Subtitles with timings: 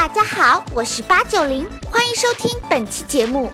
[0.00, 3.50] 大家好，我是八九零，欢迎收听本期节目。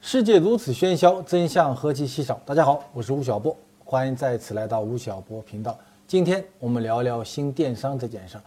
[0.00, 2.38] 世界如此喧嚣，真相何其稀少。
[2.44, 5.78] 大家好，我是吴晓波，欢迎再次来到吴晓波频道。
[6.06, 8.44] 今天我们聊聊新电商这件事儿。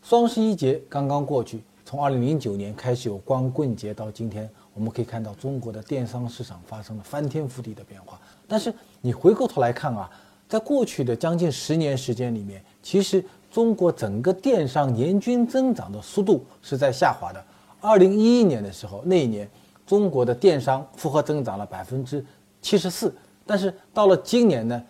[0.00, 8.18] 双十一节刚刚过去，从二零零九年开始有光棍节到今天，我们可以看到中国的电商市场发生了翻天覆地的变化。
[8.48, 10.10] 但是你回过头来看啊，
[10.48, 17.44] 在过去的将近十年时间里面，其实中国整个电商年均增长的速度是在下滑的。
[17.80, 19.48] 二零一一年的时候，那一年。
[19.86, 22.24] 中国的电商复合增长了百分之
[22.62, 23.12] 七十四，
[23.44, 24.80] 但是到了今年呢，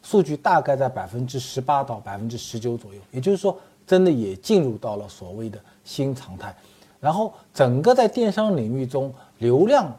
[0.00, 6.54] 数据大概在百分之十八到百分之十九左右，也就是说，真的也进入到了所谓的新常态。
[7.00, 9.92] 然后，整个在电商领域中，流量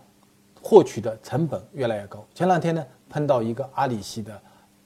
[0.61, 2.25] 获取的成本越来越高。
[2.33, 4.41] 前两天呢，碰到一个阿里系的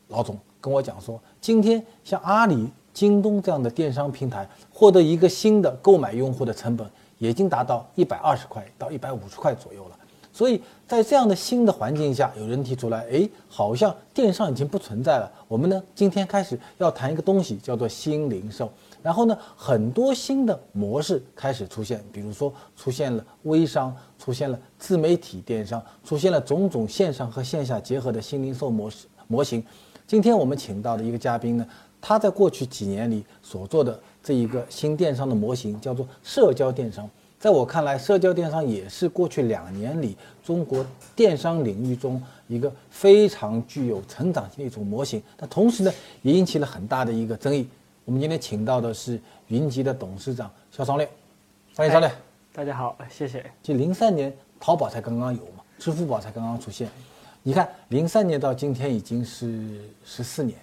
[0.08, 6.90] 老总跟我讲说，今天像阿里、京东这样的电商平台，获得一个新的购买用户的成本。
[7.22, 10.00] 已经达到一百二十块到一百五十块左右了，
[10.32, 15.30] 所以在这样的新的环境下，有人提出来，哎，好像电商已经不存在了。
[15.46, 18.72] 我们呢，今天开始要谈一个东西，叫做新零售。
[19.04, 29.62] 然后呢，很多新的模式开始出现，比如说出现了微商，出现了自媒体电商，出现了种种线上和线下结合的新零售模式模型。
[30.10, 31.68] 今天我们请到的一个嘉宾呢，
[32.02, 34.00] 他在过去几年里所做的。
[34.24, 37.08] 这一个新电商的模型叫做社交电商，
[37.40, 40.84] 在我看来，社交电商也是过去两年里中国
[41.16, 45.22] 电商领域中一个非常具有成长性的一种模型。
[45.38, 47.68] 但同时呢，也引起了很大的一个争议。
[48.04, 51.08] 我们今天请到的是云集的董事长肖双烈，
[51.76, 52.12] 欢迎双烈。
[52.52, 53.46] 大家好，谢谢。
[53.62, 56.90] 就零三年淘宝才刚刚有嘛，支付宝才刚刚出现。
[57.44, 60.58] 你看，零三年到今天已经是十四年。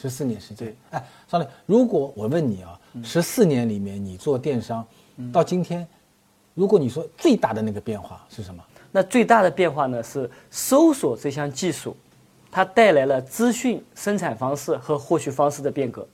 [0.00, 4.86] 十四年时间，哎，少磊，如果我问你啊，十四年里面你做电商，
[5.32, 5.84] 到今天，
[6.54, 8.62] 如果你说最大的那个变化是什么？
[8.92, 11.96] 那最大的变化呢是搜索这项技术，
[12.48, 16.06] 它带来了资讯生产方式和获取方式的变革，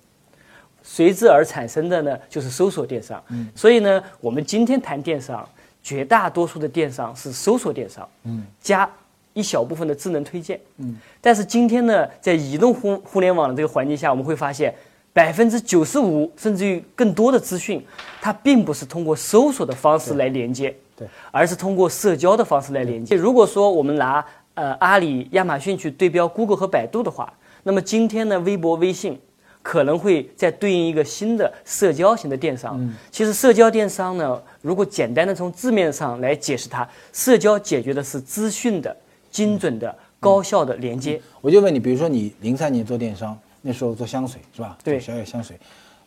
[0.83, 3.23] 随之而产生的呢就是搜索电商。
[3.29, 5.47] 嗯，所以呢，我们今天谈电商，
[5.83, 8.09] 绝大多数的电商是搜索电商。
[8.23, 8.91] 嗯，加。
[9.35, 14.73] 一小部分的智能推荐，嗯，但是今天呢，在移动互互联网的这个环境下，我们会发现，
[15.13, 17.85] 百分之九十五甚至于更多的资讯，
[18.21, 23.17] 它并不是通过搜索的方式来连接，对，而是通过社交的方式来连接。
[23.17, 24.25] 如果说我们拿
[24.55, 27.33] 呃阿里、亚马逊去对标 Google 和百度的话，
[27.65, 29.21] 那么今天呢，微博、微信
[29.63, 32.95] 可能会在对应一个新的社交型的电商。
[33.11, 38.97] 其实社交电商呢，如果简单的从字面上来解释它，社交解决的是资讯的。
[39.35, 44.79] 精准的、高效的连接，我就问你，比如说你零三年做电商，那时候做香水是吧？
[44.85, 45.59] 对，小野香水。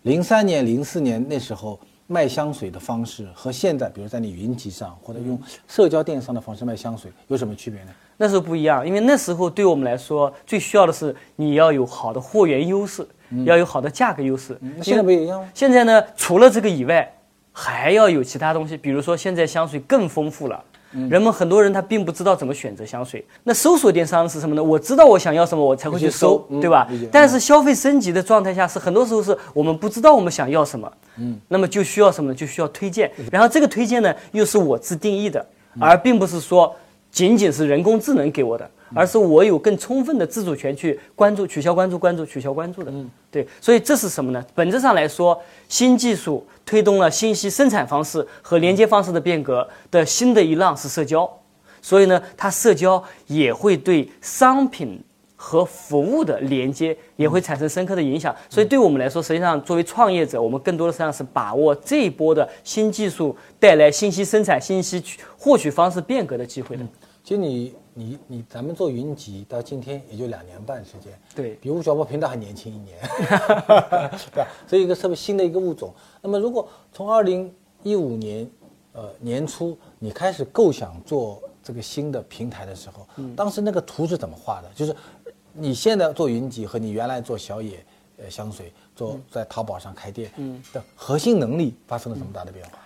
[0.03, 1.77] 零三年、零四年那时候
[2.07, 5.37] 卖香水的方式和现在，比如在你云集上或者用
[5.67, 7.89] 社交电商的方式卖香水有什么区别呢？
[8.15, 13.05] 那时候不一样，因为那时候对我们来说最需要的是你要有好的货源优势，
[13.43, 14.57] 要有好的价格优势。
[14.81, 15.49] 现在不一样吗？
[15.53, 17.13] 现在呢，除了这个以外，
[17.51, 20.63] 还要有其他东西，比如说现在香水更丰富了。
[20.91, 23.23] 人们很多人他并不知道怎么选择香水。
[23.43, 24.63] 那搜索电商是什么呢？
[24.63, 26.87] 我知道我想要什么，我才会去搜，对吧？
[27.11, 30.91] 但是消费升级的状态下，是很多时候是我们不知道我们想要什么。
[31.17, 32.35] 嗯，那么就需要什么呢？
[32.35, 33.11] 就需要推荐。
[33.31, 35.45] 然后这个推荐呢，又是我自定义的，
[35.79, 36.75] 而并不是说
[37.17, 38.69] 仅仅是人工智能给我的。
[38.95, 42.89] 而是我有更充分的自主权去关注、取消关注、关注、取消关注的。
[42.89, 44.41] 嗯，对，所以这是什么呢？
[44.55, 51.29] 本质上来说，新技术推动了信息生产方式和连接方式的变革的新的一浪是社交，
[51.81, 54.97] 所以呢，它社交也会对商品
[55.35, 58.33] 和服务的连接也会产生深刻的影响。
[58.49, 65.03] 所以对我们来说，实际上作为创业者，我们更多的实际上是把握这一波的新技术带来信息生产、信息
[65.37, 66.83] 获取方式变革的机会的。
[67.27, 67.75] 其实你。
[67.99, 72.95] 你你咱们做云集到今天也就两年半时间，对，比吴晓波频道还年轻一年，
[74.31, 74.47] 对吧？
[74.67, 75.91] 所以一个特别新的一个物种。
[76.21, 77.51] 那么如果从二零
[77.81, 78.47] 一五年，
[78.93, 84.69] 呃年初你开始构想做这个新的平台的时候，当时那个图是怎么画的？
[84.75, 84.95] 就是
[85.53, 87.83] 你现在做云集和你原来做小野
[88.17, 90.31] 呃香水做在淘宝上开店
[90.71, 92.77] 的核心能力发生了什么大的变化？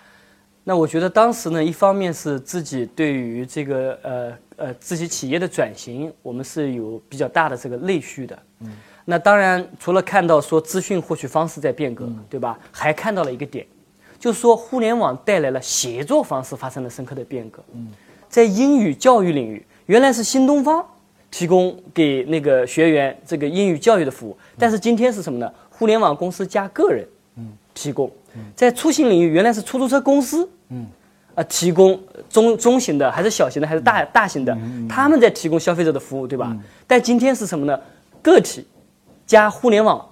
[0.63, 8.37] 那我觉得当时呢，一方面是自己对于这个呃呃自己企业的转型，我们是有比较大的这个内需的。
[8.59, 8.71] 嗯。
[9.03, 12.59] 那当然，除了看到说资讯获取方式在变革，对吧？
[12.71, 13.65] 还看到了一个点，
[14.19, 17.63] 就是说互联网带来了协作方式发生了深刻的变革。
[17.73, 17.87] 嗯。
[18.29, 20.85] 在英语教育领域，原来是新东方
[21.31, 25.51] 提供给那个学员这个英语教育的服务，但是今天是什么呢？
[25.71, 27.05] 互联网公司加个人，
[27.73, 28.09] 提供。
[28.55, 30.87] 在出行领域，原来是出租车公司，嗯，
[31.35, 31.99] 啊，提供
[32.29, 34.57] 中中型的还是小型的还是大大型的，
[34.89, 36.55] 他们在提供消费者的服务，对吧？
[36.87, 37.79] 但今天是什么呢？
[38.21, 38.67] 个体
[39.25, 40.05] 加互联网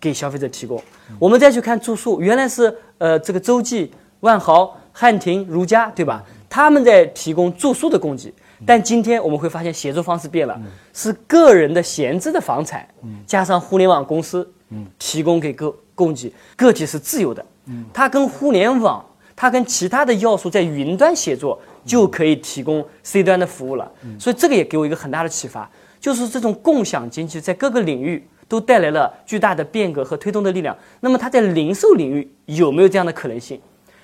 [0.00, 0.82] 给消费者提供。
[1.18, 3.90] 我们再去看住宿，原来是呃这个洲际、
[4.20, 6.22] 万豪、汉庭、如家，对吧？
[6.48, 8.32] 他们在提供住宿的供给。
[8.64, 10.58] 但今天我们会发现协作方式变了，
[10.94, 12.88] 是个人的闲置的房产，
[13.26, 14.50] 加上互联网公司，
[14.98, 17.44] 提供给个供给，个体是自由的，
[17.92, 19.04] 它跟互联网，
[19.34, 23.90] 它跟其他的要素在云端协作，就可以提供 C 端的服务了。
[24.18, 25.70] 所以这个也给我一个很大的启发，
[26.00, 30.76] 就是这种共享经济在各个领域都带来了巨大的变革和推动的力量。
[31.00, 33.60] 那么它在零售领域有没有这样的可能性？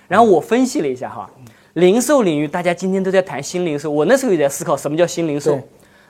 [0.09, 1.31] 然后我分析了一下哈。
[1.75, 5.59] 零售领域，大家今天都在谈新零售，我那时候也在思考什么叫新零售。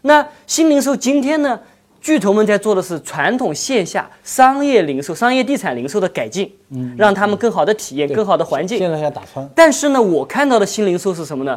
[0.00, 1.60] 那新零售今天呢？
[2.02, 8.76] 巨头们在做的是传统线下商业零售、商业地产零售的改进，嗯，让他们更好的体验、更好的环境。
[8.76, 9.49] 现在要打穿。
[9.54, 11.56] 但是呢，我看到的新零售是什么呢？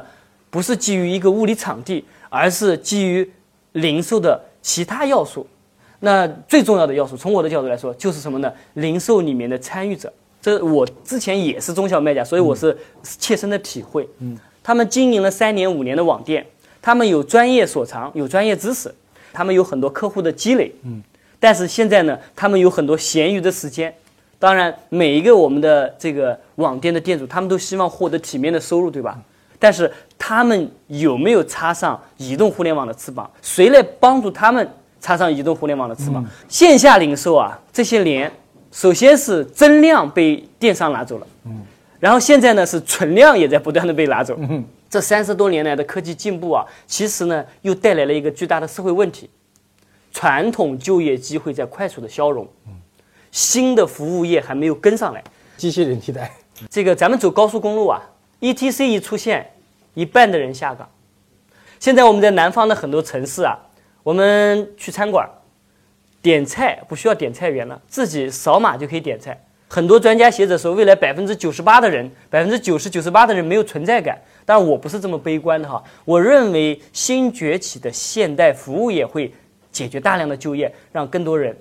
[0.51, 3.29] 不是基于一个物理场地，而是基于
[3.71, 5.45] 零售的其他要素。
[5.99, 8.53] 那最重要的要素，从我的角度来说，就是什么呢？
[8.75, 10.13] 零售里面的参与者。
[10.39, 14.07] 这我之前也是中小卖家，所以我是切身的体会。
[14.19, 16.45] 嗯，他们经营了三年五年的网店，
[16.79, 18.93] 他们有专业所长，有专业知识，
[19.35, 20.71] 他们有很多客户的积累。
[20.83, 21.03] 嗯，
[21.39, 23.93] 但是现在呢，他们有很多闲余的时间。
[24.39, 29.19] 当然，每一个我们的这个网店的店主，他们都希望获得体面的收入，对吧？
[29.59, 33.29] 但是他们有没有插上移动互联网的翅膀？
[33.41, 34.67] 谁来帮助他们
[34.99, 36.25] 插上移动互联网的翅膀？
[36.47, 38.31] 线下零售啊，这些年。
[38.71, 41.61] 首先是增量被电商拿走了，嗯，
[41.97, 44.61] 然后现在呢是存量也在不断的被拿走，嗯，
[44.95, 49.29] 这三十多年来的科技进步啊，其实呢又带来了一个巨大的社会问题，
[50.13, 52.71] 传统就业机会在快速的消融，嗯，
[53.29, 55.21] 新的服务业还没有跟上来，
[55.57, 56.31] 机器人替代，
[56.71, 58.01] 这个咱们走高速公路啊
[58.39, 59.51] ，ETC 一出现，
[59.95, 60.89] 一半的人下岗，
[61.77, 63.59] 现在我们在南方的很多城市啊，
[64.01, 65.29] 我们去餐馆。
[66.21, 69.39] 点菜不需要点菜员了，自己扫码就可以点菜。
[69.67, 74.19] 很多专家学者说，未来百分之九十八的人，百分之九十九十八的人没有存在感。
[74.45, 79.33] 但我不是这么悲观的哈，我认为新崛起的现代服务业会
[79.71, 81.57] 解决大量的就业，让更多人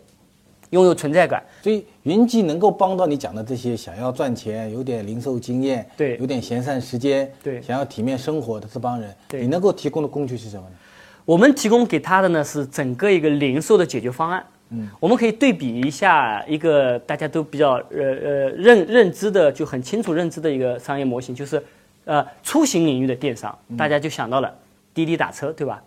[0.71, 1.43] 拥有存在感。
[1.63, 10.77] 所以云集能够帮到你讲的这些想要赚钱、有点零售经验、对，有点闲散时间、对，想要体面生活的这帮人，对，你能够提供的工具是什么呢？
[11.25, 14.45] 我们提供给他的呢是整个一个零售的解决方案。
[14.71, 21.63] 嗯，我们可以对比一下一个大家都比较呃呃认认知的就很清楚认知的一个商业模型，就是
[22.05, 24.55] 呃出行领域的电商，大家就想到了
[24.93, 25.83] 滴滴打车，对吧？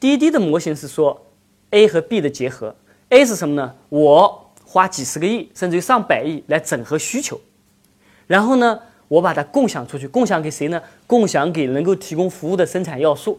[0.00, 1.26] 滴滴的模型是说
[1.70, 2.74] A 和 B 的结合
[3.08, 3.74] ，A 是什么呢？
[3.88, 7.40] 我花几十个亿甚至于上百亿来整合需求，
[8.26, 10.80] 然后呢，我把它共享出去，共享给谁呢？
[11.06, 13.38] 共享给能够提供服务的生产要素。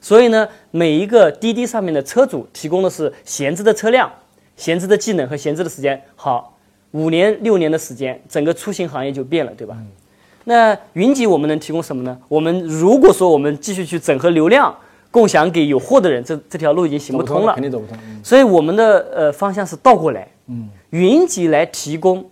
[0.00, 4.12] 所以呢，每一个滴滴上面的车主提供的是闲置的车辆、
[4.56, 6.02] 闲置的技能和闲置的时间。
[6.16, 6.58] 好，
[6.90, 9.78] 五年六年的时间，整个出行行业就变了，对吧？
[10.44, 12.18] 那云集我们能提供什么呢？
[12.28, 14.74] 我们如果说我们继续去整合流量，
[15.10, 17.96] 共享给有货的人，这这条路已经行不通了，肯定走不通。
[18.22, 22.24] 所以我们的呃方向是倒过来，嗯，云集来提供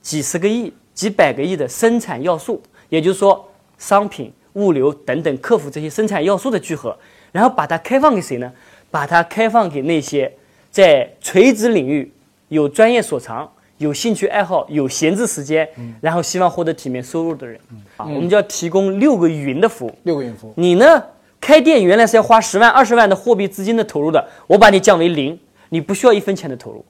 [0.00, 3.48] 几十个亿、几百个亿的生产要素，也就是说
[3.78, 4.32] 商品。
[4.56, 6.96] 物流等等，克服这些生产要素的聚合，
[7.30, 8.50] 然后把它开放给谁呢？
[8.90, 10.32] 把它开放给那些
[10.70, 12.10] 在垂直领域
[12.48, 13.46] 有专业所长、
[13.78, 15.68] 有兴趣爱好、有闲置时间，
[16.00, 17.60] 然后希望获得体面收入的人。
[17.96, 19.94] 啊，我们就要提供六个云的服务。
[20.04, 20.54] 六个云服务。
[20.56, 21.02] 你呢？
[21.38, 26.84] 开店原来是要花十万、二十万的货币资金的投入的，我把你降为零，你不需要一分钱的投入。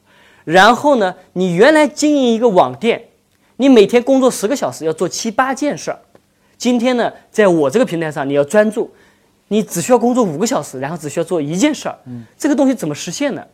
[0.44, 1.14] 然后呢？
[1.32, 3.02] 你原来经营一个网店，
[3.56, 5.98] 你每天工作十个小时，要做七八件事儿。
[6.56, 8.90] 今天呢，在我这个平台上，你要专注，
[9.48, 11.98] 你只需要工作五个小时，然后只需要做一件事儿。
[12.06, 13.44] 嗯，这个东西怎么实现呢？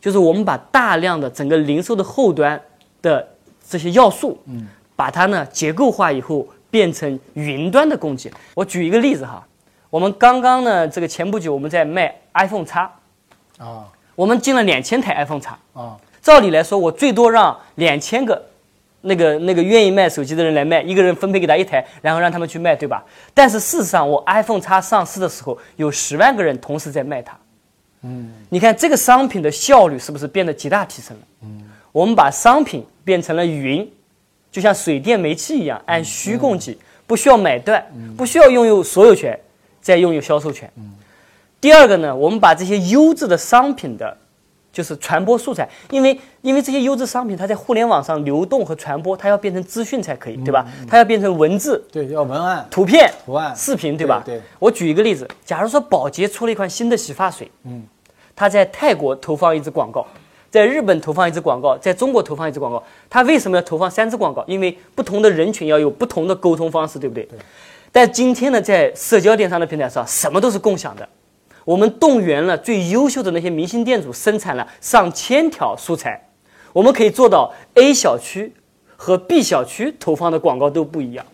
[0.00, 2.60] 就是我们把大量的整个零售的后端
[3.02, 3.26] 的
[3.68, 4.66] 这些要素，嗯，
[4.96, 8.32] 把它呢结构化以后，变成云端的供给。
[8.54, 9.46] 我举一个例子哈，
[9.88, 12.90] 我们刚刚呢，这个前不久我们在卖 iPhone 叉，
[13.58, 18.46] 啊，我们进了两千台 iPhone 叉，啊，照理来说，我最多让两千个。
[19.02, 23.02] 那个那个愿意卖手机的人来卖，一个人分配给他一台，然后让他们去卖，对吧？
[23.32, 27.34] 但是事实上，我 iPhone 叉上市的时候，有十万个人同时在卖它。
[28.02, 31.22] 嗯，你看这个商品的效率是不是变得极大提升了？
[31.44, 33.90] 嗯，我们把商品变成了云，
[34.50, 37.84] 就像水电煤气一样，按需供给，不需要买断，
[38.16, 39.38] 不需要拥有所有权，
[39.80, 40.70] 再拥有销售权。
[40.76, 40.92] 嗯，
[41.60, 44.16] 第二个呢，我们把这些优质的商品的
[44.72, 50.64] 就是传播素材，因为因为这些优质商品它在互联网上流动和传播，它要变成资讯才可以，对吧？
[50.88, 54.22] 它要变成文字、对，要文案、图片、图案、视频，对吧？
[54.24, 57.82] 对对我举一个例子，假如说宝洁出了一款新的洗发水，嗯，
[58.36, 60.06] 它在泰国投放一支广告，
[60.50, 64.44] 在日本投放一支广告，在中国投放一支广告，他为什么要投放三支广告？
[64.48, 67.24] 因为不同的人群要有不同的沟通方式，对不对？
[67.24, 67.38] 对
[67.92, 71.08] 但今天呢，在社交电商的平台上，什么都是共享的。
[71.64, 76.20] 我们动员了最优秀的那些明星店主，生产了上千条素材，
[76.72, 78.52] 我们可以做到 A 小区
[78.96, 81.24] 和 B 小区投放的广告都不一样。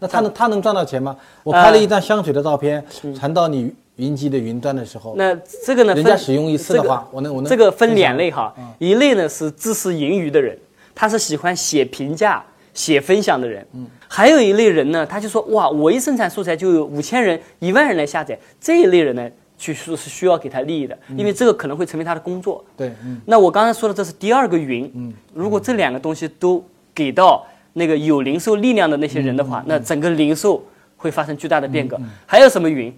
[0.00, 1.16] 那他能他能赚到钱吗？
[1.44, 2.84] 我呃拍了一张香水的照片，
[3.16, 5.34] 传到你云集的云端的时候，那
[5.64, 5.94] 这个呢？
[5.94, 10.58] 分人家使用一次的话这个我能我能这个分两类哈，一类呢是知识盈余的人，
[10.94, 13.64] 他是喜欢写评价、写分享的人。
[13.72, 22.64] 嗯，还有一类人呢，他就说哇，我一生产素材就有五千人、一万人来下载，这一类人呢，去说是需要给他利益的，因为这个可能会成为他的工作。
[22.76, 30.60] 对，嗯，那我刚才说的这是第二个云，嗯，如果这两个东西都给到那个有零售力量的那些人的话，那整个零售
[30.96, 31.96] 会发生巨大的变革。
[32.26, 32.92] 还有什么云？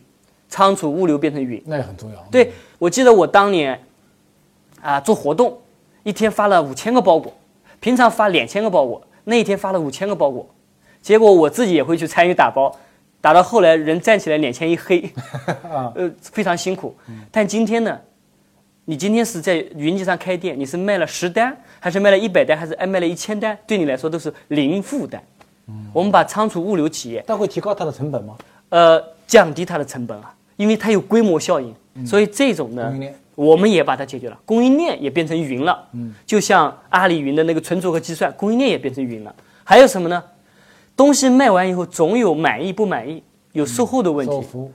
[0.48, 1.62] 仓储物流变成云。
[1.66, 2.16] 那也很重要。
[2.30, 3.80] 对，我记得我当年
[4.80, 5.58] 啊做活动，
[6.02, 7.32] 一天发了五千个包裹，
[7.80, 10.48] 平常发两千个包裹，那一天发了五千个包裹，
[11.02, 12.74] 结果我自己也会去参与打包，
[13.20, 15.12] 打到后来人站起来脸前一黑，
[15.94, 16.94] 呃非常辛苦。
[17.30, 17.98] 但今天呢，
[18.84, 25.22] 你今天是在云集上开店，你是卖了十单，还是卖了一百单，还是哎卖了一千单，对你来说都是零负担。
[25.92, 28.36] 我们把仓储物流企业但会提高它的成本吗？
[28.68, 31.74] 呃，降低它的成本啊，因为它有规模效应，
[32.06, 32.94] 所以这种呢
[33.34, 39.34] 我们也把它解决了，供应链也变成云了，嗯，就像阿里云的那个存储和计算，供应链也变成云了。
[39.62, 40.22] 还有什么呢？
[40.96, 44.32] 东西卖完以后，总有满意不满意，有售后的问题。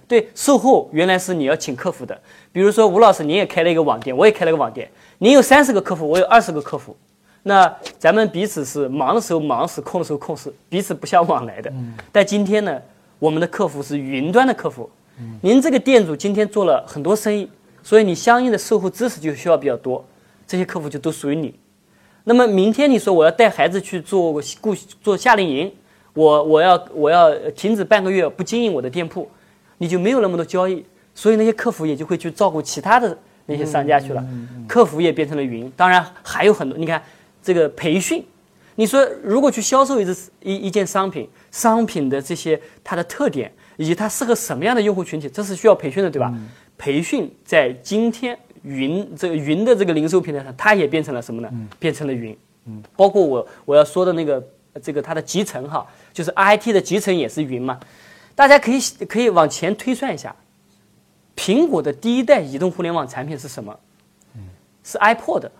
[0.07, 2.15] 对，售后原来是你要请客服的，
[2.51, 6.95] 比如说吴老师，你也开了一个网店，我也开了个网店，你有三十个客服，我有二十个客服，
[7.41, 11.73] 那咱们彼此是忙的时候忙死，空的时候空死，彼此不相往来的。
[12.11, 12.79] 但今天呢，
[13.21, 14.89] 我们的客服是云端的客服，
[15.41, 17.47] 您这个店主今天做了很多生意，
[17.83, 20.03] 所以你相应的售后知识就需要比较多，
[20.47, 21.53] 这些客服就都属于你。
[22.23, 24.73] 那么明天你说我要带孩子去做雇
[25.03, 25.71] 做夏令营，
[26.15, 29.29] 我我要我要停止半个月不经营我的店铺，
[29.77, 34.25] 你就没有那么多交易，所以那些客服也就会去照顾其他的那些商家去了，
[34.67, 35.71] 客服也变成了云。
[35.77, 36.99] 当然还有很多，你看
[37.43, 38.25] 这个培训，
[38.81, 46.33] 你说如果去销售一只一一件商品，商品的这些它的特点以及它适合什么样的用户群体，这是需要培训的，对吧？
[46.79, 51.67] 培训在今天云这个云的这个零售平台上，它也变成了什么呢？
[51.77, 52.35] 变成了云。
[52.65, 54.43] 嗯，包括我我要说的那个
[54.81, 57.79] 这个它的集成哈，就是 IT 的集成也是云嘛。
[58.33, 60.35] 大家可以可以往前推算一下，
[61.35, 63.79] 苹果的第一代移动互联网产品是什么？
[64.83, 65.51] 是 iPod。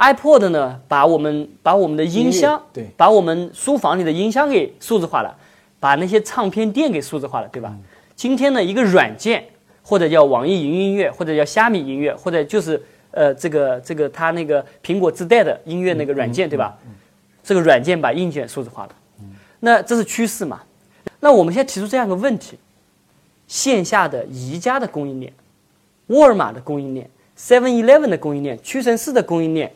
[0.00, 5.36] iPod 呢，把我们把我们的音箱，音对把我们书房里的音箱给数字化了，
[5.78, 7.76] 把那些唱片店给数字化了，对吧？
[8.16, 9.44] 今天呢，一个软件
[9.82, 16.74] 或者叫网易云音乐，或者叫虾米音乐，或者就是呃这个这个它那个苹果自带的音乐那个软件，对吧？
[17.44, 18.94] 这个软件把硬件数字化了，
[19.58, 20.62] 那这是趋势嘛？
[21.20, 22.58] 那我们现在提出这样一个问题：
[23.46, 25.30] 线下的宜家的供应链、
[26.06, 29.70] 沃尔玛的供应链、Seven Eleven 的供应链、屈臣氏的供应链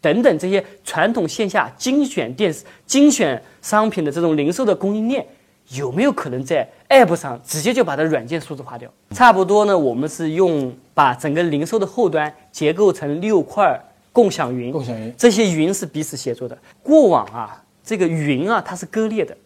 [0.00, 2.54] 等等这些传统线下精选店、
[2.86, 5.26] 精选商品的这种零售的供应链，
[5.70, 8.88] 有没有可能在 App 上直接就把它软件数字化掉？
[9.10, 13.80] 差不多呢，我们是用把整个零售的后端结构成六块
[14.12, 16.56] 共享云，共享云这些云是彼此协作的。
[16.82, 19.36] 过往啊，这个云啊，它是割裂的。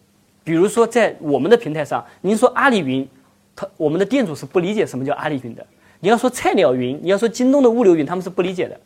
[0.43, 3.07] 比如说在我们的平台上，您说阿里云，
[3.55, 5.65] 它我们的店主是不理解什么叫阿里云的。
[5.99, 8.79] 你要说菜鸟云，你要说京东的物流云，他们是不理解的。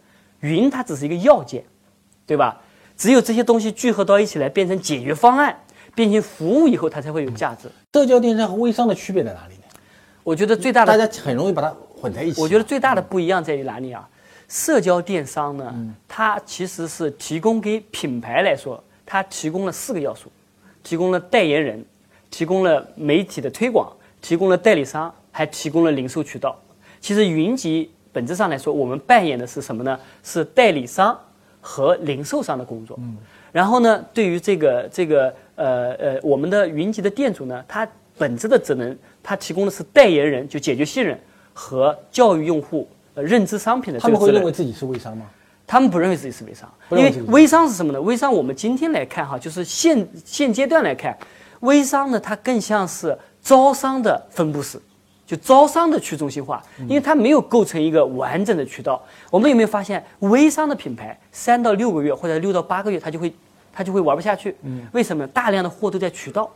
[0.46, 1.64] 云它只是一个要件，
[2.28, 2.62] 对吧？
[2.96, 5.58] 只有这些东西聚合到一起来，变成解决方案，
[5.96, 7.70] 变成服务以后，它才会有价值。
[7.94, 9.64] 社交电商和微商的区别在哪里呢？
[10.24, 12.40] 我觉得最大的大家很容易把它混在一起。
[12.42, 14.08] 我觉得最大的不一样在于哪里啊？
[14.48, 15.74] 社交电商呢，
[16.08, 20.32] 它其实是提供给品牌来说，它提供了四个要素，
[20.84, 21.84] 提供了代言人，
[22.30, 26.56] 提供了媒体的推广，提供了代理商，还提供了零售渠道。
[27.02, 30.00] 其实云集本质上来说，我们扮演的是什么呢？
[30.24, 31.20] 是代理商
[31.60, 32.98] 和零售商的工作。
[33.02, 33.18] 嗯
[33.52, 41.18] 然后呢，对于这个这个呃呃，我们的云集的店主呢，他本质的职能，他提供的是代言人，就解决信任
[41.54, 45.26] 和教育用户、呃、认知商品的这他们会认为自己是微商吗？
[45.66, 48.02] 他们不认为自己是微商，因为微商是什么呢？
[48.02, 51.18] 微商我们今天来看哈，就是现现阶段来看，
[51.62, 54.78] 微商呢它更像是招商的分布式，
[55.26, 59.02] 就招商的去中心化，因为它没有构成一个完整的渠道。
[59.32, 63.34] 我们有没有发现，微商的品牌三到六个月或者六到八个月，它就会
[63.74, 64.56] 它就会玩不下去？
[64.92, 65.26] 为什么？
[65.28, 66.50] 大量的货都在渠道，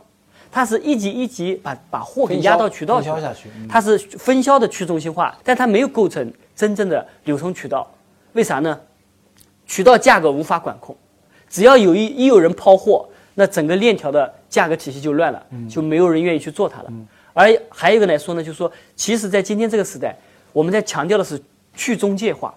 [0.52, 7.90] 它是一级一级把把货给压到渠道去分销下去嗯它是分销的去中心化，但它没有构成真正的流通渠道。
[8.34, 8.78] 为啥呢？
[9.66, 10.96] 渠道价格无法管控，
[11.48, 16.92] 只要有一一有人抛货，那整个链条的价格体系就乱了，就没有人愿意去做它了。
[17.32, 20.16] 而还有一个来说呢，就是说，其实，在今天这个时代，
[20.52, 21.40] 我们在强调的是
[21.74, 22.54] 去中介化，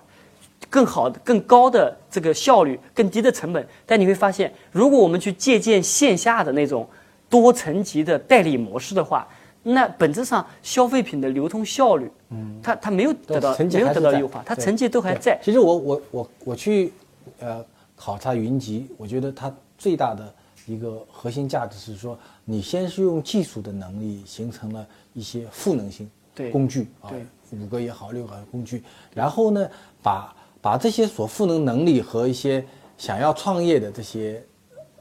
[0.70, 3.66] 更好的、更高的这个效率、更低的成本。
[3.86, 6.88] 但你会发现，如果我们去借鉴线下的那种
[7.30, 9.28] 多层级的代理模式的话，
[9.66, 15.40] 那本质上消费品的流通效率，嗯，它它没有得到没有得到优化，它对成绩都还在。
[15.42, 16.92] 其实我我我我去
[17.40, 17.64] 呃
[17.96, 20.34] 考察云集，我觉得它最大的
[20.66, 27.12] 一个核心价值是说，你先是用技术的能力形成了一些赋能性对工具啊，
[27.52, 28.82] 五个也好，六个工具，
[29.14, 29.68] 然后呢，
[30.02, 32.64] 把把这些所赋能能力和一些
[32.98, 34.42] 想要创业的这些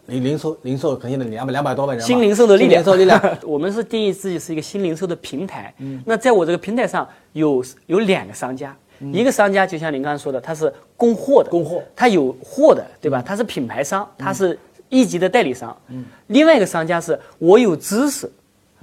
[0.07, 5.73] 零零售零售，可能现在两百两百多万人，新零售的力量，零售力量， 我们是定义自己是一个新零售的平台。
[6.05, 8.77] 那在我这个平台上有有两个商家，
[9.13, 13.23] 一个商家就像您刚刚说的，他是供货的，供货他有货的，对吧？
[13.25, 14.59] 他是品牌商，他是
[14.93, 15.75] 一级的代理商。
[15.89, 18.31] 嗯另外一个商家是我有知识，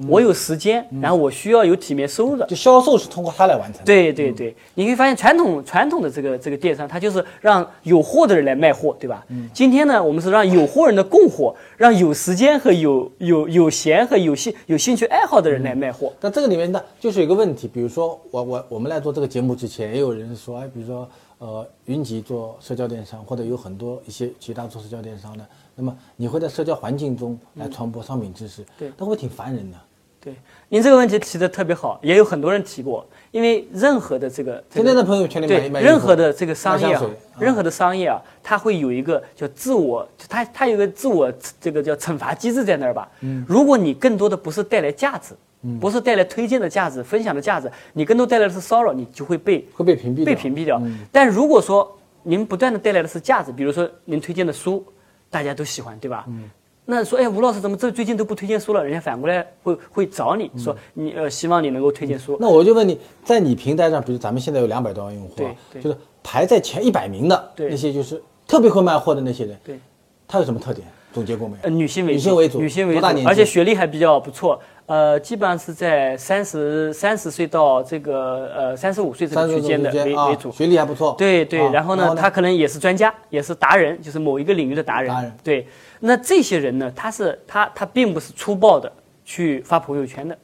[0.07, 2.45] 我有时间，然后我需要有体面收入的。
[2.47, 3.85] 就销售是通过他来完成的。
[3.85, 9.23] 对对对，你会发现传统传统的这个这个电商，它就是让有货的人来卖货，对吧？
[9.29, 16.13] 嗯今天呢，我们是让有货人的供货，让有时间和有有有闲和有兴有兴趣爱好的人来卖货。
[16.19, 21.07] 但这个里面呢，就是有一个问题，比如说我我我们来做这个节目之前，也有人说，哎，比如说
[21.39, 25.45] 呃，云集做社交电商，或者有很多一些其他做社交电商的，
[25.79, 29.77] 那么你会在社交环境中来传播商品知识，对那会挺烦人的。
[30.21, 30.35] 对，
[30.67, 37.01] 您这个问题提的特别好，也有很多人提过，因为任何的这个这个现在的朋友圈里买对买衣服任何的这个商业啊
[37.39, 41.31] 任何的商业啊，它会有一个叫自我，它它有一个自我
[41.61, 43.09] 这个叫惩罚机制在那儿吧。
[43.21, 45.33] 嗯，如果你更多的不是带来价值，
[45.79, 50.81] 不是带来推荐的价值、分享的价值，你更多带来的是骚扰，你就会被会被屏蔽掉被屏蔽掉。
[51.13, 51.89] 但如果说
[52.23, 54.83] 您不断的带来的是价值，比如说您推荐的书，
[55.29, 56.25] 大家都喜欢，对吧？
[56.27, 56.49] 嗯
[56.91, 58.83] 那说，哎，吴老师怎么这最近都不推荐书了？
[58.83, 62.35] 人家反过来会会找你说，你呃，希望你能够推荐书。
[62.41, 69.79] 那我就问你，在你平台上，比如咱们现在有两百多万用户啊对，对就是排在前一百名的那些，就是特别会卖货的那些人，对，
[70.27, 70.87] 他有什么特点？
[71.13, 71.59] 总结过没有？
[71.63, 74.59] 呃，女性为主，女性为主女性为主多大年，纪而且学历还比较不错。
[74.89, 80.51] 呃，基本上是在三十三十岁到这个呃三十五岁这个区间的为为主。
[80.51, 81.13] 学历还不错。
[81.15, 85.13] 对对，啊然后呢，他可能也是专家，也是达人，就是某一个领域的达人。
[85.13, 85.67] 达人对，
[85.99, 88.91] 那这些人呢，他是他他并不是粗暴的
[89.23, 90.35] 去发朋友圈的，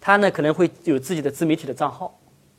[0.00, 2.12] 他呢可能会有自己的自媒体的账号，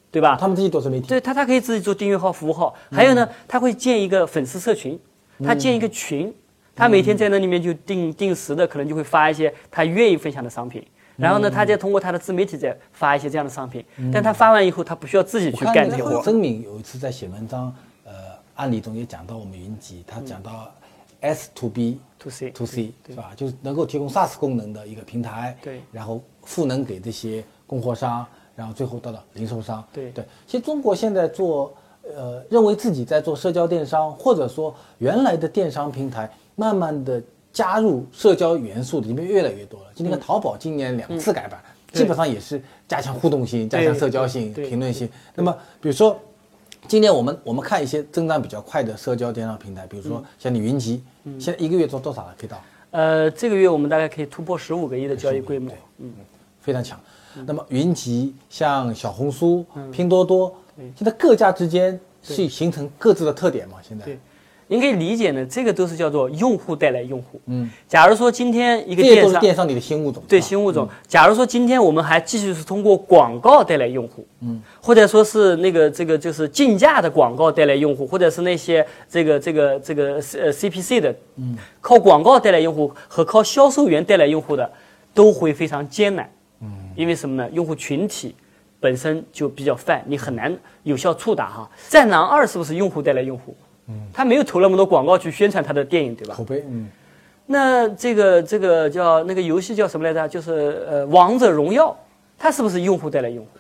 [0.10, 0.38] 对吧？
[0.40, 1.08] 他们自己做自媒体。
[1.08, 4.98] 对他，他可以自己做订阅号、服务号，还有呢，他会建一个粉丝社群，
[5.44, 6.34] 他建一个群，
[6.74, 10.82] 他每天在那里面就定定时的，可能就会发一些他愿意分享的商品，
[11.16, 16.22] 然后呢，他再通过他的自媒体再发一些这样的商品，但他发完以后，他不需要自己去干这些活。
[16.24, 17.74] 曾敏有一次在写文章，
[18.04, 18.14] 呃，
[18.56, 20.72] 案例中也讲到我们云集，他讲到
[21.22, 23.32] S to B to C to C 是吧？
[23.36, 30.26] 就是能够提供 SaaS 功能的一个平台，对然后赋能给这些供货商，然后最后到了零售商，对对。
[30.48, 31.74] 其实中国现在做，
[32.16, 37.22] 呃，认为自己在做社交电商，或者说原来的电商平台，慢慢的
[37.54, 39.86] 加入社交元素的里面越来越多了。
[39.96, 41.64] 就那个淘宝今年两次改版，
[41.94, 45.08] 基本上也是加强互动性、加强社交性、评论性。
[45.36, 46.20] 那么比如说。
[46.86, 51.02] 今年我们我们看一些增长比较快的社交电商平台，比如说像你云集，
[51.40, 52.36] 现在一个月做多少了？
[52.38, 52.62] 可以到
[52.92, 55.74] 呃，这个月我们大概可以突破十五个亿的交易规模。
[56.00, 56.12] 嗯，
[56.60, 57.00] 非常强。
[57.46, 60.54] 那么云集像小红书、拼多多，
[60.94, 63.78] 现在各家之间是形成各自的特点嘛？
[63.82, 64.20] 现在对
[64.74, 67.40] 您可以理解呢，这个都是叫做用户带来用户。
[67.46, 70.24] 嗯，假如说今天一个电商，电商里的新物种。
[70.28, 70.90] 对新物种。
[71.08, 84.68] 假如说今天我们还继续是通过广告带来用户，嗯，或者说是那个这个就是竞价的广告带来用户，或者是那些这个这个这个呃 CPC 的，嗯，靠广告带来用户和靠销售员带来用户的，
[85.14, 86.28] 都会非常艰难，
[86.62, 87.48] 嗯，因为什么呢？
[87.54, 88.34] 用户群体。
[88.80, 91.72] 本身就比较泛，你很难有效触达哈。
[91.88, 93.56] 战狼二是不是用户带来用户？
[93.88, 96.36] 嗯，他没有投那么多广告去宣传他的电影，对吧？
[96.36, 96.90] 口碑，嗯，
[97.46, 100.28] 那这个这个叫那个游戏叫什么来着？
[100.28, 101.96] 就是呃王者荣耀，
[102.38, 103.52] 它是不是用户带来用户？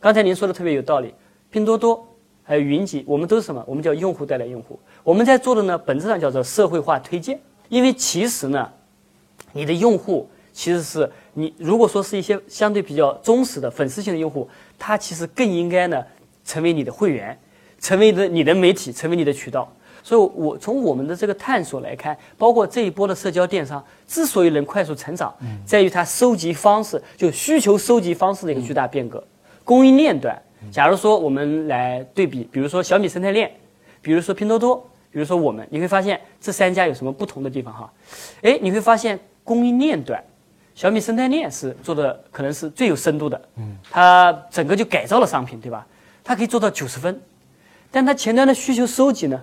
[0.00, 1.12] 刚才您说的特别有道理，
[1.50, 2.06] 拼多多
[2.44, 3.64] 还有云集，我们都是什么？
[3.66, 4.78] 我们叫用户带来用户。
[5.02, 8.70] 我们在做的呢，本质上叫做社会化推荐，因为其实呢，
[9.52, 16.04] 你的用户其实是你如果说是一些相对比较忠实的粉丝型的用户，他其实更应该呢
[16.44, 17.36] 成为你的会员，
[17.84, 19.70] 成为的你的媒体，成为你的渠道。
[20.02, 25.34] 所以，我从我们的这个探索来看，包括这一波的社交电商之所以能快速成长，
[25.66, 29.22] 在于它收集方式，就需求收集方式的一个巨大变革。
[29.64, 30.34] 供应链端，
[30.70, 33.50] 假如说我们来对比，比如说小米生态链，
[34.00, 34.76] 比如说拼多多，
[35.10, 37.92] 比如说我们，你会发现这三家有什么不同的地方哈？
[38.42, 40.22] 哎，你会发现供应链端，
[40.74, 45.86] 小米生态链是做的可能是最有深度的，嗯，它整个就改造了商品，对吧？
[46.22, 47.18] 它可以做到九十分，
[47.94, 49.40] 但它前端的需求收集呢？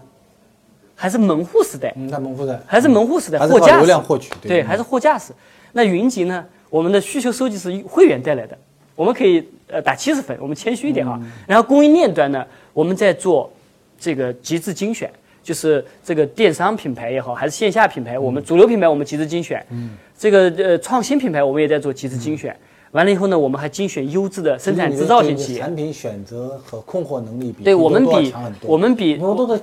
[0.93, 5.31] 还是门户时代，嗯，那门户时代还是门户时代，货架式流量获取，对，还是货架式。
[5.71, 6.45] 那云集呢？
[6.69, 8.57] 我们的需求收集是会员带来的，
[8.93, 11.17] 我们可以呃打七十分，我们谦虚一点哈。
[11.47, 13.49] 然后供应链端呢，我们在做
[13.97, 15.09] 这个极致精选，
[15.41, 22.53] 就是这个电商品牌也好，还是线下品牌，我们主流品牌我们极致精选，嗯，这个呃创新品牌我们也在做极致精选。
[22.91, 29.59] 完了以后呢，我们还精选优质的生产制造型企业，产品选择和供货能力比对我们比强很多我们比拼多多的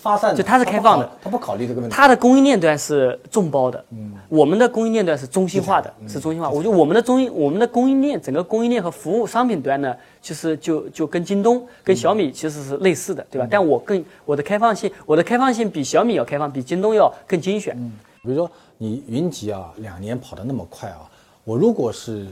[0.00, 1.94] 发散的，就它是开放的它不考，虑这个问题。
[1.94, 3.84] 它的供应链端是众包的，
[4.28, 6.48] 我们的供应链端是中心化的，是中心化。
[6.48, 13.46] 我觉得我们的中应我们的供应链整个供应链和服务商品端呢，其实就就跟京东、跟小米其实是类似的，对吧？
[13.50, 17.76] 但我更我的开放性，我的开放性比小米要开放，比京东要更精选。
[18.22, 21.10] 比如说你云集啊，两年跑得那么快啊，
[21.42, 22.26] 我如果是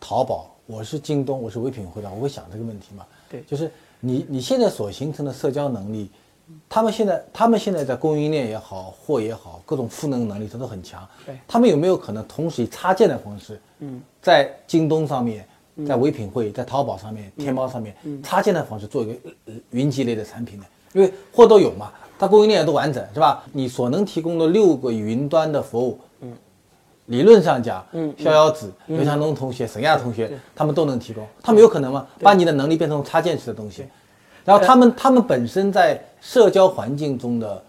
[0.00, 3.04] 淘宝，我是京东，我是唯品会的，我会想这个问题嘛？
[3.30, 6.10] 对就是你你现在所形成的社交能力，
[6.68, 11.06] 他们现在他们现在在供应链也好，货也好，各种赋能能力它都很强。
[11.26, 15.46] 对他们有没有可能同时以插件的方式，嗯，在京东上面，
[15.86, 20.64] 在唯品会，在淘宝上面、天猫上面，插件的方式做一个呃云集类的产品呢？
[20.94, 23.44] 因为货都有嘛，它供应链都完整，是吧？
[23.52, 26.07] 你所能提供的六个云端的服务，嗯，
[27.08, 32.06] 理论上讲，嗯，逍遥子、刘强东同学、沈亚同学，他们都能提供，他们有可能吗？
[32.20, 33.86] 把你的能力变成插件式的东西，
[34.44, 37.62] 然后他们他们本身在社交环境中的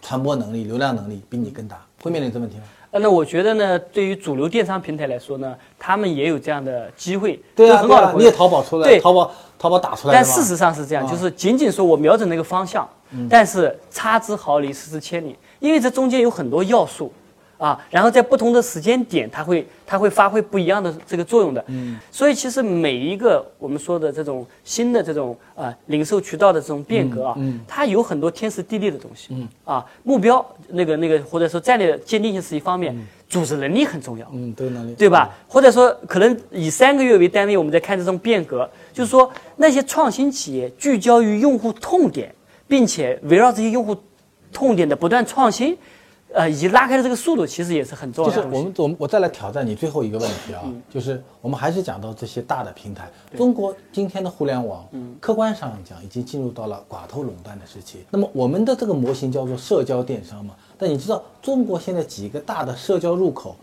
[0.00, 2.62] 传播能力、流量能力比你更大，会面临这问题吗？
[2.92, 9.00] 呃，那我觉得呢，对于主流电商平台来说呢，他们也有这样的机会，对啊，很好的朋友对啊你也淘宝出来，对。
[9.00, 11.10] 淘宝淘宝打出来但事实上是这样，啊。
[11.10, 12.88] 就是仅仅说我瞄准那个方向，
[13.28, 17.12] 但是差之毫厘，失之千里，因为这中间有很多要素
[17.58, 21.64] 啊，然后在不同的时间点，它会它会发挥不一样的这个作用的。
[21.68, 27.36] 嗯，所以其实每一个我们说的这种新的这种呃零售渠道的这种变革啊，
[27.66, 29.28] 它有很多天时地利的东西。
[29.30, 32.94] 嗯啊，目标那个那个或者说战略坚定性是一方面，
[33.28, 34.28] 组织能力很重要。
[34.32, 35.30] 嗯，对能力，对吧？
[35.48, 42.34] 或者说，可能以三个月为单位，我们在看这种变革，就是说那些创新企业聚焦于用户痛点，
[42.68, 43.96] 并且围绕这些用户
[44.52, 45.76] 痛点的不断创新，
[46.34, 48.48] 呃，以及拉开的这个速度，其实也是很重要的就是。
[48.48, 54.84] 我们我们我再来挑战你最后一个问题啊， 就是我们还是讲到这些大的平台，中国今天的互联网，
[55.20, 58.04] 客观上讲已经进入到了寡头垄断的时期。
[58.10, 63.54] 那么我们的这个模型叫做社交电商嘛，但你知道中国现在几个大的社交入口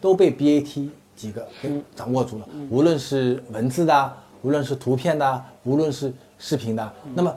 [0.00, 7.34] 都被 BAT 几个给掌握住了，无论是文字的啊，无论是图片的啊，无论是视频的啊，那么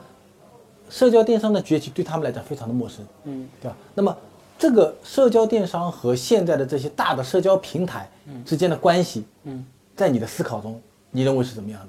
[0.88, 3.76] 社交电商的崛起对他们来讲非常的陌生，嗯，对吧？
[3.96, 4.16] 那么
[4.58, 8.10] 这个社交电商和现在的这些大的社交平台
[8.46, 11.88] 之间的关系，嗯，在你的思考中，你认为是怎么样的？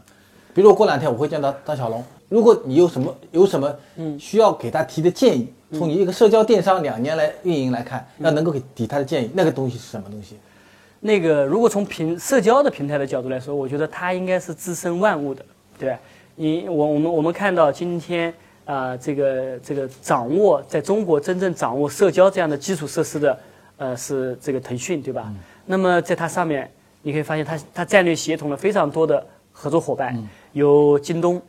[0.53, 3.77] 比如我过两天我会见到张小龙，如果你有什么有什么
[4.18, 10.37] 需要给他提的建议，从你一个社交电商两年来运营来看，要能够给提他的建议，那个东西是什么东西？
[11.00, 15.44] 那个如果从平社交的平台的角度来说，我觉得它应该是滋生万物的，
[15.79, 15.98] 对吧？
[16.37, 18.33] 你我我们我们看到今天
[18.64, 23.38] 啊、这个这个掌握在中国真正掌握社交这样的基础设施的，
[23.77, 25.33] 呃，是这个腾讯，对吧？
[25.66, 26.70] 那么在它上面，
[27.03, 30.16] 你可以发现它它战略协同了非常多的合作伙伴，
[30.53, 31.40] 有京东。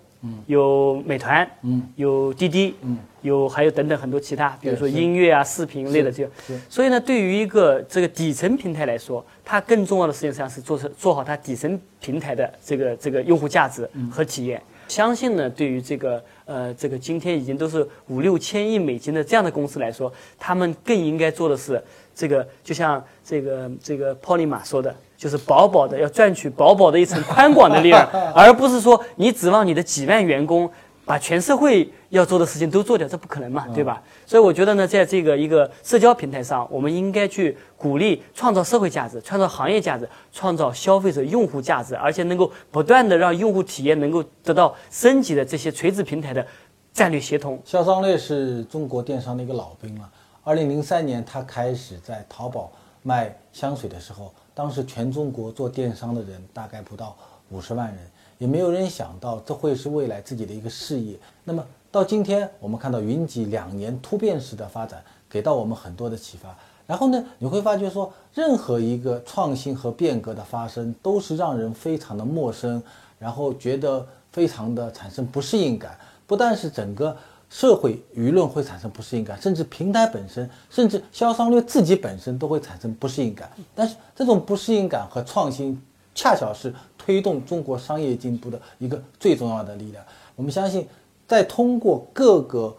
[0.47, 1.47] 有美团，
[1.95, 2.73] 有滴滴，
[3.21, 6.31] 有还有等等很多其他，比如说音乐啊、视频类的这个。
[6.67, 14.59] 所以呢，对于一个这个底层平台来说，它更重要的事情实际上是做成做好它底层平台的这个这个用户价值和体验。
[14.87, 21.81] 相信呢，对于这个呃这个今天已经都是五六千亿美金的这样的公司来说，他们更应该做的是
[22.13, 28.01] 这个，就像这个这个 p 利马说的，就是薄薄的要赚取薄薄的一层宽广的利润，
[28.33, 30.69] 而不是说你指望你的几万员工
[31.03, 34.01] 把全社会要做的事情都做掉，这不可能嘛，对吧？
[34.25, 46.45] 所以我觉得呢，在这个一个社交平台上，我们应该去鼓励创造社会价值、创造行业价值、创造消费者用户价值，而且能够不断的让用户体验能够得到升级的这些垂直平台的
[46.93, 47.59] 战略协同。
[47.65, 50.09] 肖商烈是中国电商的一个老兵了。
[50.43, 52.71] 二零零三年，他开始在淘宝
[53.03, 57.15] 卖香水的时候，当时全中国做电商的人大概不到
[57.49, 57.97] 五十万人，
[58.37, 61.17] 也没有人想到这会是未来自己的一个事业。
[61.43, 66.53] 那么到今天，我们看到云集两年突变式的发展，给到我们很多的启发。
[66.85, 72.83] 然后呢，你会发觉说，任何一个创新和变革的发生，都是让人非常的陌生，
[73.17, 75.97] 然后觉得非常的产生不适应感。
[76.27, 77.15] 不但是整个
[77.49, 83.49] 社会舆论会产生不适应感，甚至平台本身，甚至销商略自己本身都会产生不适应感。
[83.73, 85.81] 但是这种不适应感和创新，
[86.13, 90.03] 恰巧是推动中国商业进步的一个最重要的力量。
[90.35, 90.85] 我们相信，
[91.27, 92.75] 在通过各个。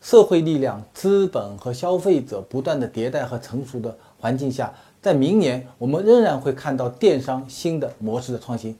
[0.00, 8.76] 社会力量、资本和消费者不断的迭代和成熟的环境下，在明年我们仍然会看到电商新的模式的创新。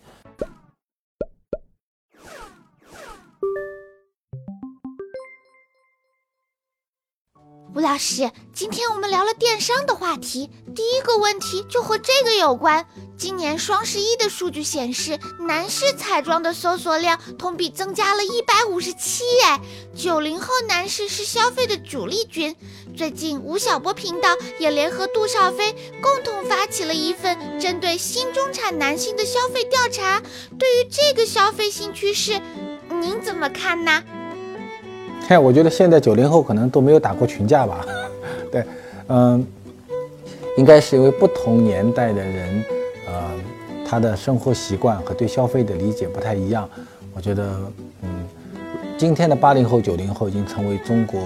[7.75, 12.87] 吴老师，今天我们聊了电商的话题，第一个问题就和这个有关。
[13.19, 19.25] 今年双十一的数据显示，男士彩妆的搜索量同比增加了一百五十七。
[19.43, 19.61] 哎，
[19.93, 22.55] 九零后男士是消费的主力军。
[22.97, 24.29] 最近，吴晓波频道
[24.61, 30.23] 也联合杜少飞共同发起了一份针对新中产男性的消费调查。
[30.61, 32.41] 对于这个消费新趋势，
[32.89, 34.05] 您怎么看呢？
[35.27, 37.85] 看，我觉得现在九零后可能都没有打过群架吧？
[38.53, 38.65] 对，
[39.09, 39.45] 嗯，
[40.59, 42.65] 应该是因为不同年代的人，
[43.07, 43.31] 呃，
[43.89, 46.69] 他的生活习惯和对消费的理解不太一样。
[47.15, 47.43] 我觉得，
[48.03, 48.09] 嗯，
[48.99, 51.21] 今天的八零后、九零后已经成为中国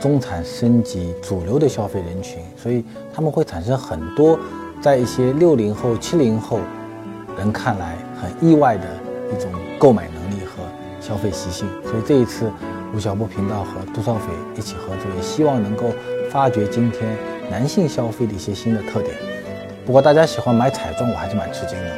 [0.00, 2.82] 中产升级主流的消费人群，所以
[3.14, 4.38] 他们会产生很多
[4.80, 6.60] 在一些六零后、七零后
[7.36, 8.84] 人看来很意外的
[9.36, 10.62] 一种购买能力和
[10.98, 11.68] 消费习性。
[11.84, 12.50] 所以这一次。
[12.94, 15.92] 吴晓波频道和杜少斐一起合作，也希望能够
[16.30, 17.16] 发掘今天
[17.50, 19.14] 男性消费的一些新的特点。
[19.84, 21.96] 不过大家喜欢买彩妆，我还是蛮吃惊的。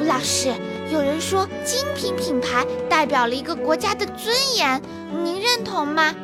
[0.00, 0.48] 吴老师，
[0.90, 4.80] 有人说精品品牌代表了一个国家的尊严，
[5.22, 6.14] 您认同吗？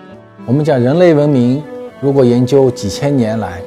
[0.47, 1.63] 我们讲人类文明，
[2.01, 3.61] 如果研究几千年来，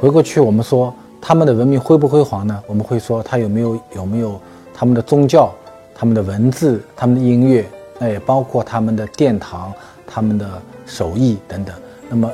[0.00, 2.62] 回过去我们说他们的文明辉不辉煌呢？
[2.66, 4.38] 我们会说他有没有有没有
[4.74, 5.50] 他们的宗教、
[5.94, 7.64] 他们的文字、他们的音乐。
[7.98, 9.72] 那也包括他们的殿堂、
[10.06, 11.74] 他们的手艺等等。
[12.08, 12.30] 那么，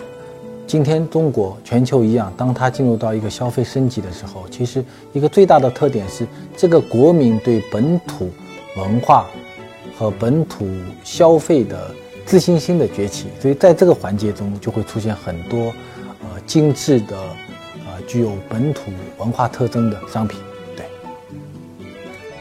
[0.66, 8.30] 今天中国、全球一样，当它进入到一个消费升级的时候，其实一个最大的特点是，这个国民对本土
[8.76, 9.26] 文化
[9.98, 10.66] 和本土
[11.04, 11.90] 消费的
[12.24, 13.28] 自信心的崛起。
[13.40, 15.72] 所以，在这个环节中，就会出现很多
[16.22, 20.40] 呃精致的、呃具有本土文化特征的商品。
[20.76, 20.84] 对，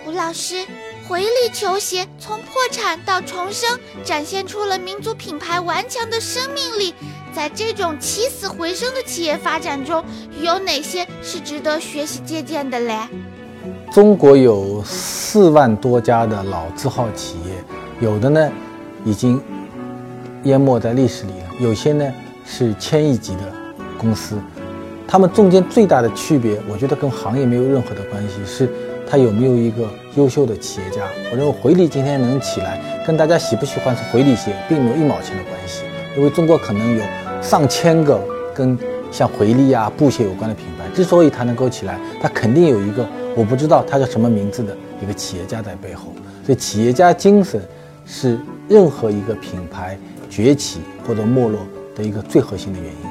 [0.07, 0.65] 吴老师。
[1.09, 3.67] 回力球鞋从破产到重生，
[4.03, 6.93] 展现出了民族品牌顽强的生命力。
[7.33, 10.05] 在这种起死回生的企业发展中，
[10.39, 12.95] 有哪些是值得学习借鉴的嘞？
[13.91, 17.55] 中国有四万多家的老字号企业，
[17.99, 18.51] 有的呢
[19.03, 19.41] 已经
[20.43, 22.05] 淹没在历史里了，有些呢
[22.45, 23.51] 是千亿级的
[23.97, 24.37] 公司。
[25.07, 28.69] 它们中间最大的区别，我觉得跟行业没有任何的关系，是。
[29.09, 31.01] 他有没有一个优秀的企业家？
[31.31, 35.81] 我认为回力今天能起来，跟大家喜不喜欢是回力鞋，并没有一毛钱的关系。
[36.15, 37.03] 因为中国可能有
[37.41, 38.21] 上千个
[38.53, 38.77] 跟
[39.11, 43.03] 像回力啊、布鞋有关的品牌，之所以它能够起来，它肯定有一个
[43.35, 46.13] 我不知道它叫什么名字的一个企业家在背后。
[46.45, 47.59] 所以企业家精神
[48.05, 49.97] 是任何一个品牌
[50.29, 51.61] 崛起或者没落
[51.95, 53.08] 的一个最核心的原因。